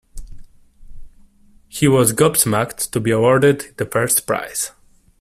[1.69, 4.71] He was gobsmacked to be awarded the first prize.